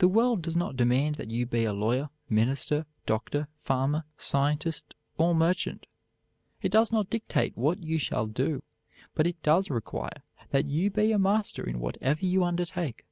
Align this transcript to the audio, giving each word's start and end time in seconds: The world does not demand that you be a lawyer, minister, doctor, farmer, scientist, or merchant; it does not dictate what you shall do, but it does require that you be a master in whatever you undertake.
The 0.00 0.08
world 0.08 0.42
does 0.42 0.54
not 0.54 0.76
demand 0.76 1.14
that 1.14 1.30
you 1.30 1.46
be 1.46 1.64
a 1.64 1.72
lawyer, 1.72 2.10
minister, 2.28 2.84
doctor, 3.06 3.48
farmer, 3.56 4.04
scientist, 4.18 4.92
or 5.16 5.34
merchant; 5.34 5.86
it 6.60 6.70
does 6.70 6.92
not 6.92 7.08
dictate 7.08 7.56
what 7.56 7.78
you 7.82 7.96
shall 7.96 8.26
do, 8.26 8.62
but 9.14 9.26
it 9.26 9.42
does 9.42 9.70
require 9.70 10.22
that 10.50 10.66
you 10.66 10.90
be 10.90 11.10
a 11.10 11.18
master 11.18 11.64
in 11.66 11.80
whatever 11.80 12.22
you 12.26 12.44
undertake. 12.44 13.06